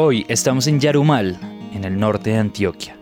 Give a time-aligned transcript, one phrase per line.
[0.00, 1.36] Hoy estamos en Yarumal,
[1.74, 2.94] en el norte de Antioquia.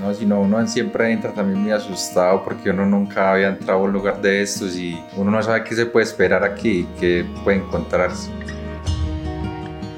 [0.00, 3.92] No, sino uno siempre entra también muy asustado porque uno nunca había entrado a un
[3.92, 8.30] lugar de estos y uno no sabe qué se puede esperar aquí, qué puede encontrarse.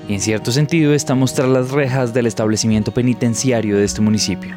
[0.08, 4.56] Y en cierto sentido estamos tras las rejas del establecimiento penitenciario de este municipio.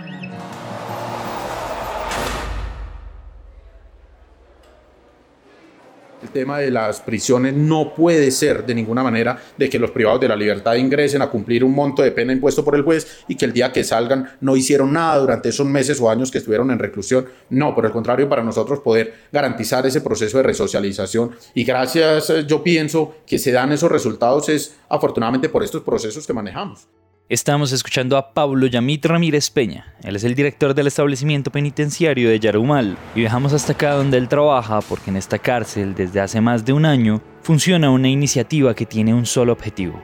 [6.37, 10.27] Tema de las prisiones no puede ser de ninguna manera de que los privados de
[10.27, 13.45] la libertad ingresen a cumplir un monto de pena impuesto por el juez y que
[13.45, 16.77] el día que salgan no hicieron nada durante esos meses o años que estuvieron en
[16.77, 17.25] reclusión.
[17.49, 21.31] No, por el contrario, para nosotros poder garantizar ese proceso de resocialización.
[21.55, 26.27] Y gracias, eh, yo pienso que se dan esos resultados es afortunadamente por estos procesos
[26.27, 26.87] que manejamos.
[27.29, 29.93] Estamos escuchando a Pablo Yamit Ramírez Peña.
[30.01, 34.29] Él es el director del establecimiento penitenciario de Yarumal y viajamos hasta acá donde él
[34.29, 38.85] trabaja porque en esta cárcel desde hace más de un año funciona una iniciativa que
[38.85, 40.01] tiene un solo objetivo.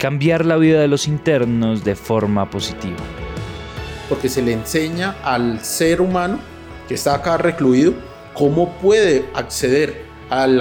[0.00, 2.96] Cambiar la vida de los internos de forma positiva.
[4.08, 6.40] Porque se le enseña al ser humano
[6.88, 7.94] que está acá recluido
[8.34, 10.56] cómo puede acceder al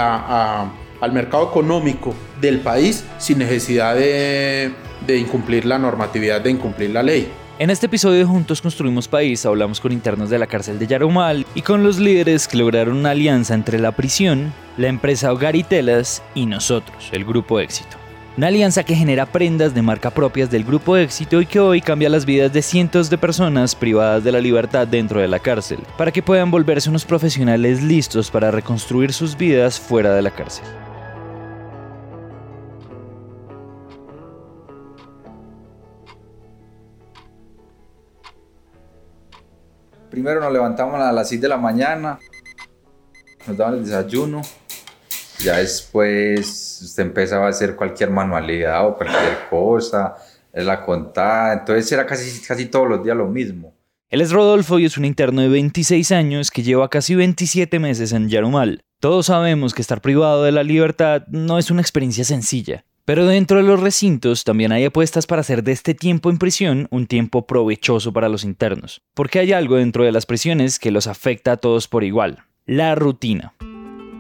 [1.12, 4.74] mercado económico del país sin necesidad de
[5.06, 7.32] de incumplir la normatividad, de incumplir la ley.
[7.60, 11.64] En este episodio Juntos Construimos País hablamos con internos de la cárcel de Yarumal y
[11.64, 16.22] con los líderes que lograron una alianza entre la prisión, la empresa Hogar y Telas
[16.36, 17.98] y nosotros, el Grupo Éxito.
[18.38, 22.10] Una alianza que genera prendas de marca propias del Grupo Éxito y que hoy cambia
[22.10, 26.12] las vidas de cientos de personas privadas de la libertad dentro de la cárcel, para
[26.12, 30.66] que puedan volverse unos profesionales listos para reconstruir sus vidas fuera de la cárcel.
[40.10, 42.18] Primero nos levantamos a las 6 de la mañana,
[43.46, 44.42] nos daban el desayuno,
[45.40, 50.16] ya después usted empezaba a hacer cualquier manualidad o cualquier cosa,
[50.54, 53.74] la contada, entonces era casi, casi todos los días lo mismo.
[54.10, 58.14] Él es Rodolfo y es un interno de 26 años que lleva casi 27 meses
[58.14, 58.86] en Yarumal.
[59.02, 62.86] Todos sabemos que estar privado de la libertad no es una experiencia sencilla.
[63.08, 66.90] Pero dentro de los recintos también hay apuestas para hacer de este tiempo en prisión
[66.92, 71.08] un tiempo provechoso para los internos, porque hay algo dentro de las prisiones que los
[71.08, 73.54] afecta a todos por igual, la rutina.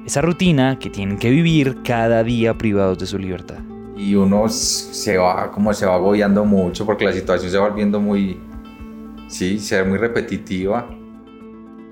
[0.05, 3.59] Esa rutina que tienen que vivir cada día privados de su libertad.
[3.97, 7.99] Y uno se va, como se va agobiando mucho porque la situación se va volviendo
[7.99, 8.39] muy,
[9.27, 10.96] sí, se ve muy repetitiva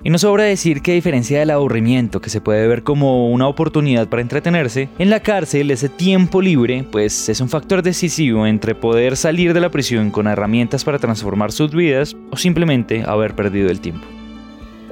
[0.05, 3.47] y no sobra decir que a diferencia del aburrimiento que se puede ver como una
[3.47, 8.75] oportunidad para entretenerse, en la cárcel ese tiempo libre pues es un factor decisivo entre
[8.75, 13.71] poder salir de la prisión con herramientas para transformar sus vidas o simplemente haber perdido
[13.71, 14.05] el tiempo.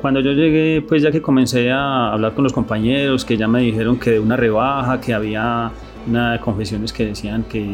[0.01, 3.62] Cuando yo llegué, pues ya que comencé a hablar con los compañeros, que ya me
[3.62, 5.72] dijeron que de una rebaja, que había
[6.07, 7.68] una confesiones que decían que,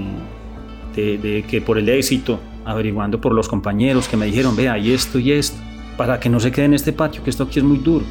[0.93, 5.31] que por el éxito, averiguando por los compañeros que me dijeron, vea, y esto y
[5.31, 5.68] esto
[5.99, 8.05] para que no se quede en este patio, que esto aquí es muy duro.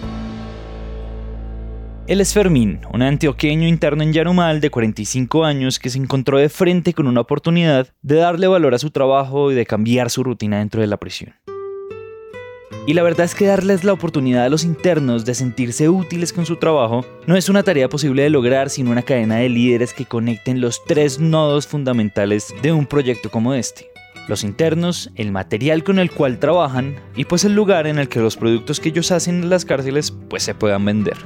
[2.06, 6.50] Él es Fermín, un antioqueño interno en Yarumal de 45 años que se encontró de
[6.50, 10.58] frente con una oportunidad de darle valor a su trabajo y de cambiar su rutina
[10.58, 11.34] dentro de la prisión.
[12.86, 16.44] Y la verdad es que darles la oportunidad a los internos de sentirse útiles con
[16.44, 20.04] su trabajo no es una tarea posible de lograr sin una cadena de líderes que
[20.04, 23.90] conecten los tres nodos fundamentales de un proyecto como este
[24.28, 28.20] los internos, el material con el cual trabajan y pues el lugar en el que
[28.20, 31.16] los productos que ellos hacen en las cárceles pues se puedan vender.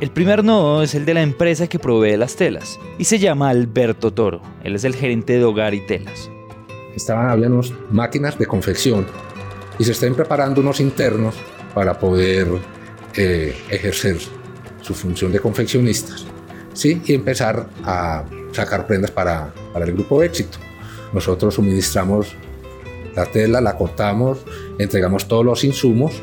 [0.00, 3.48] El primer nodo es el de la empresa que provee las telas y se llama
[3.50, 4.40] Alberto Toro.
[4.62, 6.30] Él es el gerente de hogar y telas.
[6.94, 9.06] Estaban habiendo máquinas de confección
[9.76, 11.34] y se están preparando unos internos
[11.74, 12.46] para poder
[13.16, 14.18] eh, ejercer
[14.82, 16.26] su función de confeccionistas
[16.74, 17.02] ¿sí?
[17.04, 20.58] y empezar a sacar prendas para, para el grupo éxito.
[21.12, 22.34] Nosotros suministramos
[23.14, 24.38] la tela, la cortamos,
[24.78, 26.22] entregamos todos los insumos.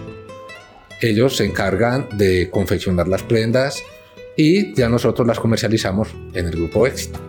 [1.02, 3.84] Ellos se encargan de confeccionar las prendas
[4.38, 7.20] y ya nosotros las comercializamos en el grupo Éxito.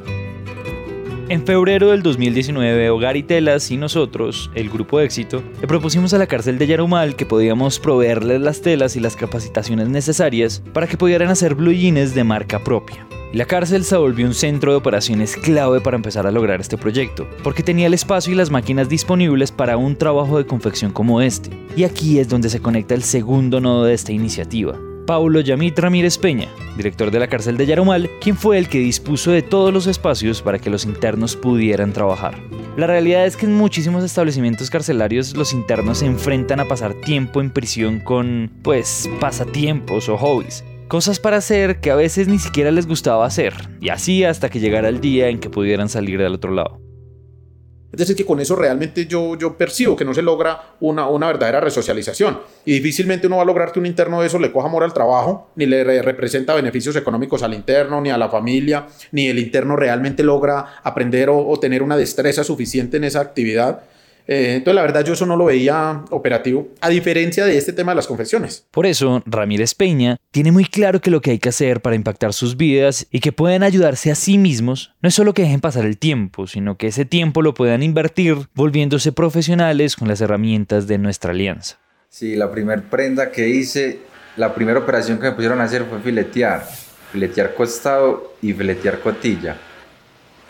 [1.29, 6.19] En febrero del 2019, Hogar y Telas y nosotros, el grupo Éxito, le propusimos a
[6.19, 10.97] la cárcel de Yarumal que podíamos proveerles las telas y las capacitaciones necesarias para que
[10.97, 13.09] pudieran hacer blue jeans de marca propia.
[13.33, 17.27] La cárcel se volvió un centro de operaciones clave para empezar a lograr este proyecto,
[17.43, 21.51] porque tenía el espacio y las máquinas disponibles para un trabajo de confección como este.
[21.77, 24.79] Y aquí es donde se conecta el segundo nodo de esta iniciativa.
[25.07, 29.33] Paulo Yamit Ramírez Peña, director de la cárcel de Yarumal, quien fue el que dispuso
[29.33, 32.37] de todos los espacios para que los internos pudieran trabajar.
[32.77, 37.41] La realidad es que en muchísimos establecimientos carcelarios los internos se enfrentan a pasar tiempo
[37.41, 42.71] en prisión con, pues, pasatiempos o hobbies, Cosas para hacer que a veces ni siquiera
[42.71, 46.35] les gustaba hacer, y así hasta que llegara el día en que pudieran salir del
[46.35, 46.81] otro lado.
[47.93, 51.27] Es decir, que con eso realmente yo, yo percibo que no se logra una, una
[51.27, 52.39] verdadera resocialización.
[52.65, 54.93] Y difícilmente uno va a lograr que un interno de eso le coja amor al
[54.93, 59.39] trabajo, ni le re- representa beneficios económicos al interno, ni a la familia, ni el
[59.39, 63.83] interno realmente logra aprender o tener una destreza suficiente en esa actividad.
[64.29, 67.93] Eh, entonces, la verdad, yo eso no lo veía operativo, a diferencia de este tema
[67.93, 68.67] de las confesiones.
[68.71, 72.33] Por eso, Ramírez Peña tiene muy claro que lo que hay que hacer para impactar
[72.33, 75.85] sus vidas y que puedan ayudarse a sí mismos no es solo que dejen pasar
[75.85, 80.99] el tiempo, sino que ese tiempo lo puedan invertir volviéndose profesionales con las herramientas de
[80.99, 81.79] nuestra alianza.
[82.09, 84.01] Sí, la primera prenda que hice,
[84.37, 86.67] la primera operación que me pusieron a hacer fue filetear.
[87.13, 89.57] Filetear costado y filetear cotilla.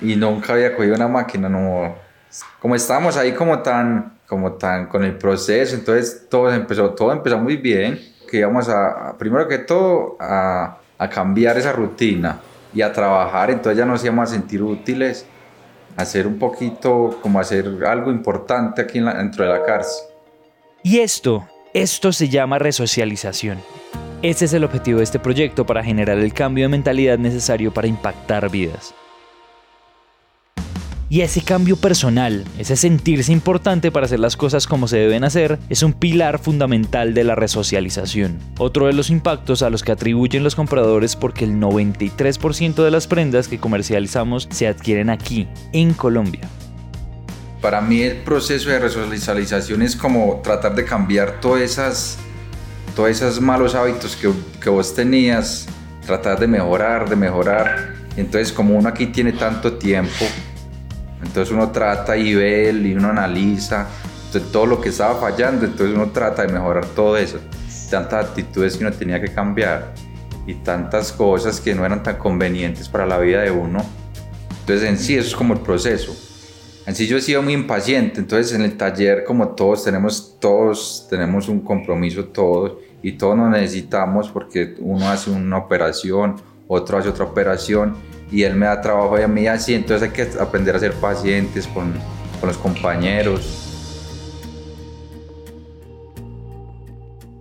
[0.01, 2.06] Y nunca había cogido una máquina, no.
[2.61, 7.39] Como estábamos ahí como tan, como tan con el proceso, entonces todo empezó, todo empezó
[7.39, 8.01] muy bien.
[8.31, 10.79] Que íbamos a, primero que todo, a,
[11.11, 12.41] cambiar esa rutina
[12.75, 15.25] y a trabajar, entonces ya nos íbamos a sentir útiles,
[15.97, 20.05] hacer un poquito, como hacer algo importante aquí en la- dentro de la cárcel.
[20.83, 23.59] Y esto, esto se llama resocialización.
[24.23, 27.87] Ese es el objetivo de este proyecto para generar el cambio de mentalidad necesario para
[27.87, 28.95] impactar vidas.
[31.09, 35.61] Y ese cambio personal, ese sentirse importante para hacer las cosas como se deben hacer,
[35.69, 38.39] es un pilar fundamental de la resocialización.
[38.59, 43.07] Otro de los impactos a los que atribuyen los compradores porque el 93% de las
[43.07, 46.49] prendas que comercializamos se adquieren aquí, en Colombia.
[47.61, 52.19] Para mí el proceso de resocialización es como tratar de cambiar todas esas,
[52.97, 54.29] todos esos malos hábitos que,
[54.61, 55.69] que vos tenías,
[56.05, 57.95] tratar de mejorar, de mejorar.
[58.17, 60.25] Entonces como uno aquí tiene tanto tiempo,
[61.23, 63.89] entonces uno trata y ve y uno analiza
[64.27, 67.39] entonces, todo lo que estaba fallando, entonces uno trata de mejorar todo eso.
[67.91, 69.95] Tantas actitudes que uno tenía que cambiar
[70.47, 73.85] y tantas cosas que no eran tan convenientes para la vida de uno.
[74.61, 76.15] Entonces en sí eso es como el proceso.
[76.87, 81.07] En sí yo he sido muy impaciente, entonces en el taller como todos tenemos, todos
[81.09, 86.37] tenemos un compromiso todos y todos nos necesitamos porque uno hace una operación,
[86.69, 87.95] otro hace otra operación
[88.31, 90.95] y él me da trabajo y a mí así, entonces hay que aprender a ser
[90.95, 91.93] pacientes con,
[92.41, 93.66] con los compañeros.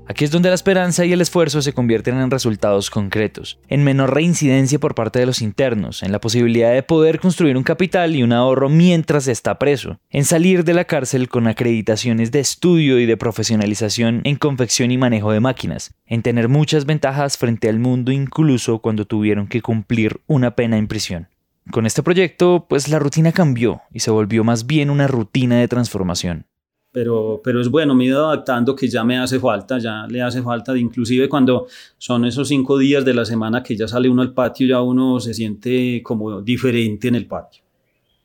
[0.07, 4.13] Aquí es donde la esperanza y el esfuerzo se convierten en resultados concretos, en menor
[4.13, 8.22] reincidencia por parte de los internos, en la posibilidad de poder construir un capital y
[8.22, 13.07] un ahorro mientras está preso, en salir de la cárcel con acreditaciones de estudio y
[13.07, 18.12] de profesionalización en confección y manejo de máquinas, en tener muchas ventajas frente al mundo
[18.12, 21.30] incluso cuando tuvieron que cumplir una pena en prisión.
[21.72, 25.68] Con este proyecto, pues la rutina cambió y se volvió más bien una rutina de
[25.68, 26.46] transformación
[26.95, 30.21] pero, pero es bueno, me he ido adaptando que ya me hace falta, ya le
[30.21, 34.07] hace falta, de, inclusive cuando son esos cinco días de la semana que ya sale
[34.07, 37.62] uno al patio, ya uno se siente como diferente en el patio.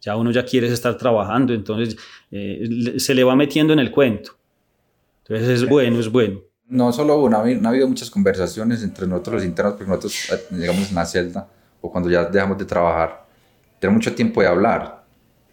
[0.01, 1.97] Ya uno ya quiere estar trabajando, entonces
[2.31, 4.39] eh, se le va metiendo en el cuento.
[5.25, 6.39] Entonces es bueno, es bueno.
[6.69, 10.95] No solo una, han habido muchas conversaciones entre nosotros los internos, porque nosotros, digamos, en
[10.95, 11.49] la celda,
[11.81, 13.27] o cuando ya dejamos de trabajar,
[13.81, 15.03] tenemos mucho tiempo de hablar.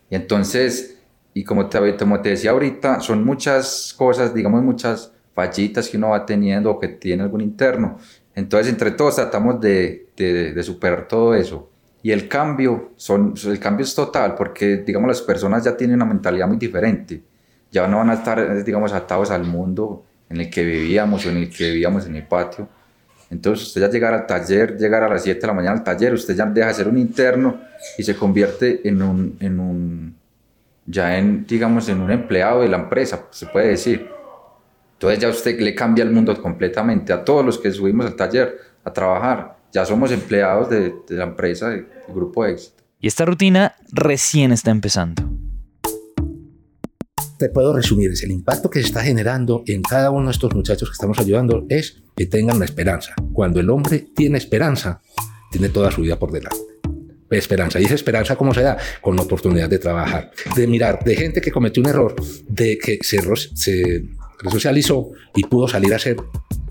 [0.07, 0.96] Y entonces
[1.38, 6.10] y como te, como te decía ahorita, son muchas cosas, digamos, muchas fallitas que uno
[6.10, 8.00] va teniendo o que tiene algún interno.
[8.34, 11.70] Entonces, entre todos tratamos de, de, de superar todo eso.
[12.01, 16.06] Y el cambio, son, el cambio es total, porque, digamos, las personas ya tienen una
[16.06, 17.22] mentalidad muy diferente.
[17.72, 21.38] Ya no van a estar, digamos, atados al mundo en el que vivíamos o en
[21.38, 22.67] el que vivíamos en el patio.
[23.29, 26.15] Entonces, usted ya llegar al taller, llegar a las 7 de la mañana al taller,
[26.15, 27.60] usted ya deja de ser un interno
[27.96, 30.15] y se convierte en un, en un
[30.88, 34.08] ya en, digamos, en un empleado de la empresa, se puede decir.
[34.94, 37.13] Entonces ya usted le cambia el mundo completamente.
[37.13, 41.25] A todos los que subimos al taller a trabajar, ya somos empleados de, de la
[41.25, 42.84] empresa, del grupo éxito.
[43.00, 45.24] Y esta rutina recién está empezando.
[47.38, 50.56] Te puedo resumir, es el impacto que se está generando en cada uno de estos
[50.56, 53.13] muchachos que estamos ayudando es que tengan la esperanza.
[53.34, 55.01] Cuando el hombre tiene esperanza,
[55.51, 56.66] tiene toda su vida por delante
[57.29, 57.79] esperanza.
[57.79, 58.77] ¿Y esa esperanza cómo se da?
[59.01, 62.15] Con la oportunidad de trabajar, de mirar, de gente que cometió un error,
[62.48, 63.19] de que se,
[63.55, 64.03] se
[64.39, 66.17] resocializó y pudo salir a hacer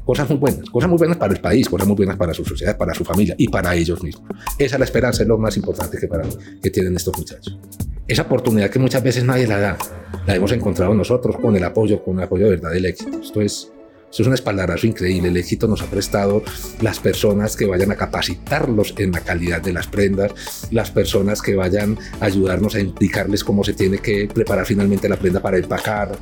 [0.05, 2.79] cosas muy buenas, cosas muy buenas para el país, cosas muy buenas para su sociedad,
[2.79, 4.25] para su familia y para ellos mismos.
[4.59, 6.25] Esa es la esperanza, es lo más importante que, para,
[6.63, 7.59] que tienen estos muchachos.
[8.07, 9.79] Esa oportunidad que muchas veces nadie la da,
[10.27, 13.19] la hemos encontrado nosotros con el apoyo, con el apoyo de verdad del éxito.
[13.21, 13.73] Esto es
[14.17, 15.29] eso es un espaldarazo increíble.
[15.29, 16.43] El éxito nos ha prestado
[16.81, 20.33] las personas que vayan a capacitarlos en la calidad de las prendas,
[20.71, 25.19] las personas que vayan a ayudarnos a indicarles cómo se tiene que preparar finalmente la
[25.19, 26.17] prenda para empacar.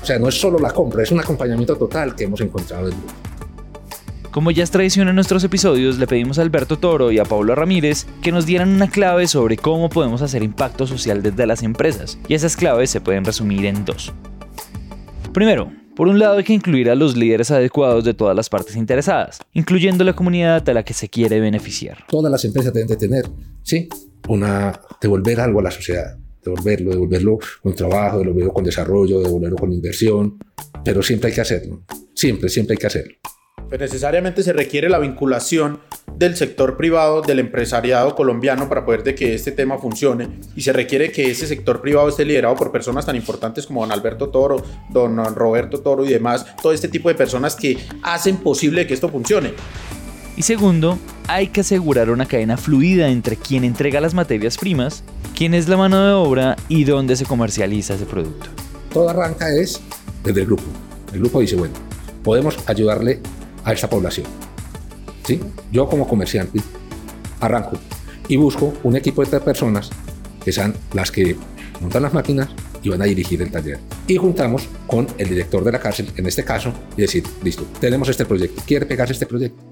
[0.00, 2.94] O sea, no es solo la compra, es un acompañamiento total que hemos encontrado del
[2.94, 3.12] grupo.
[4.30, 7.56] Como ya es tradición en nuestros episodios, le pedimos a Alberto Toro y a Pablo
[7.56, 12.20] Ramírez que nos dieran una clave sobre cómo podemos hacer impacto social desde las empresas,
[12.28, 14.12] y esas claves se pueden resumir en dos.
[15.32, 18.76] Primero, por un lado hay que incluir a los líderes adecuados de todas las partes
[18.76, 21.98] interesadas, incluyendo la comunidad a la que se quiere beneficiar.
[22.08, 23.26] Todas las empresas deben de tener,
[23.62, 23.88] sí,
[24.28, 29.72] una, devolver algo a la sociedad, devolverlo, devolverlo con trabajo, devolverlo con desarrollo, devolverlo con
[29.72, 30.38] inversión,
[30.84, 31.82] pero siempre hay que hacerlo,
[32.14, 33.14] siempre, siempre hay que hacerlo.
[33.68, 35.80] Pues necesariamente se requiere la vinculación
[36.16, 40.72] del sector privado, del empresariado colombiano para poder de que este tema funcione y se
[40.72, 44.62] requiere que ese sector privado esté liderado por personas tan importantes como don Alberto Toro,
[44.90, 49.08] don Roberto Toro y demás, todo este tipo de personas que hacen posible que esto
[49.08, 49.54] funcione.
[50.36, 55.04] Y segundo, hay que asegurar una cadena fluida entre quien entrega las materias primas,
[55.36, 58.46] quién es la mano de obra y dónde se comercializa ese producto.
[58.92, 59.80] Todo arranca es
[60.22, 60.64] desde el grupo.
[61.12, 61.74] El grupo dice, bueno,
[62.24, 63.20] podemos ayudarle
[63.64, 64.26] a esta población.
[65.26, 65.40] ¿Sí?
[65.72, 66.60] Yo como comerciante
[67.40, 67.78] arranco
[68.28, 69.90] y busco un equipo de personas
[70.44, 71.36] que sean las que
[71.80, 72.48] montan las máquinas
[72.82, 73.78] y van a dirigir el taller.
[74.06, 78.08] Y juntamos con el director de la cárcel, en este caso, y decir, listo, tenemos
[78.08, 79.62] este proyecto, quiere pegarse este proyecto,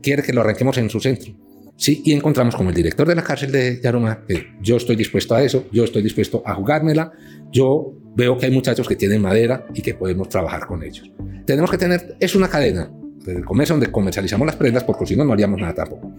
[0.00, 1.34] quiere que lo arranquemos en su centro.
[1.76, 4.24] Sí, y encontramos como el director de la cárcel de Yaruma
[4.60, 7.12] yo estoy dispuesto a eso, yo estoy dispuesto a jugármela,
[7.50, 11.10] yo veo que hay muchachos que tienen madera y que podemos trabajar con ellos.
[11.44, 12.92] Tenemos que tener, es una cadena,
[13.24, 16.12] del comercio donde comercializamos las prendas, porque si no, no haríamos nada tampoco.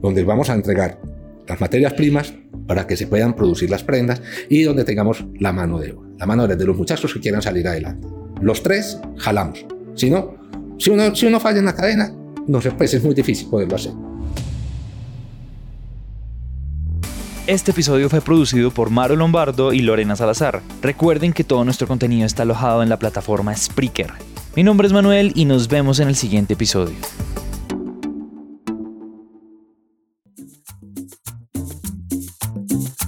[0.00, 0.98] Donde vamos a entregar
[1.46, 2.32] las materias primas
[2.66, 6.26] para que se puedan producir las prendas y donde tengamos la mano de obra, la
[6.26, 8.06] mano de los muchachos que quieran salir adelante.
[8.40, 9.64] Los tres jalamos.
[9.94, 10.34] Si no,
[10.78, 12.12] si uno, si uno falla en la cadena,
[12.46, 13.92] no pues es muy difícil poderlo hacer.
[17.46, 20.62] Este episodio fue producido por Maro Lombardo y Lorena Salazar.
[20.82, 24.12] Recuerden que todo nuestro contenido está alojado en la plataforma Spreaker.
[24.56, 26.96] Mi nombre es Manuel y nos vemos en el siguiente episodio.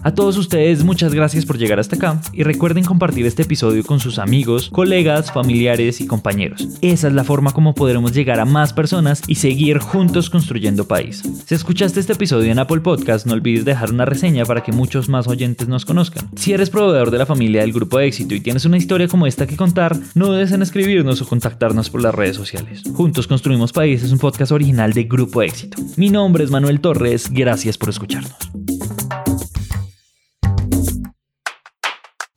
[0.08, 4.00] A todos ustedes muchas gracias por llegar hasta acá y recuerden compartir este episodio con
[4.00, 6.66] sus amigos, colegas, familiares y compañeros.
[6.80, 11.22] Esa es la forma como podremos llegar a más personas y seguir juntos construyendo país.
[11.44, 15.10] Si escuchaste este episodio en Apple Podcast, no olvides dejar una reseña para que muchos
[15.10, 16.30] más oyentes nos conozcan.
[16.36, 19.46] Si eres proveedor de la familia del grupo éxito y tienes una historia como esta
[19.46, 22.82] que contar, no dudes en escribirnos o contactarnos por las redes sociales.
[22.94, 25.76] Juntos construimos país es un podcast original de Grupo Éxito.
[25.98, 28.67] Mi nombre es Manuel Torres, gracias por escucharnos.